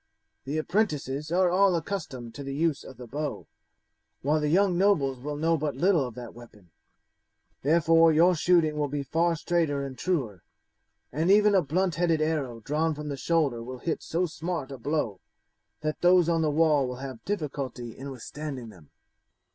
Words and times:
"The 0.45 0.57
apprentices 0.57 1.31
are 1.31 1.51
all 1.51 1.75
accustomed 1.75 2.33
to 2.33 2.43
the 2.43 2.55
use 2.55 2.83
of 2.83 2.97
the 2.97 3.05
bow, 3.05 3.45
while 4.23 4.39
the 4.41 4.49
young 4.49 4.75
nobles 4.75 5.19
will 5.19 5.35
know 5.35 5.57
but 5.57 5.75
little 5.75 6.07
of 6.07 6.15
that 6.15 6.33
weapon; 6.33 6.71
therefore 7.61 8.11
your 8.11 8.33
shooting 8.35 8.77
will 8.79 8.87
be 8.87 9.03
far 9.03 9.35
straighter 9.35 9.85
and 9.85 9.95
truer, 9.95 10.41
and 11.11 11.29
even 11.29 11.53
a 11.53 11.61
blunt 11.61 11.97
headed 12.01 12.19
arrow 12.19 12.61
drawn 12.61 12.95
from 12.95 13.09
the 13.09 13.15
shoulder 13.15 13.61
will 13.61 13.77
hit 13.77 14.01
so 14.01 14.25
smart 14.25 14.71
a 14.71 14.79
blow 14.79 15.19
that 15.81 16.01
those 16.01 16.27
on 16.27 16.41
the 16.41 16.49
wall 16.49 16.87
will 16.87 16.95
have 16.95 17.23
difficulty 17.23 17.95
in 17.95 18.09
withstanding 18.09 18.69
them." 18.69 18.89